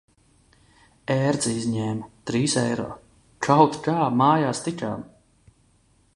Ērci 1.15 1.53
izņēma. 1.57 2.09
Trīs 2.31 2.57
eiro. 2.65 2.89
Kaut 3.49 3.79
kā 3.89 3.99
mājās 4.25 4.65
tikām. 4.71 5.07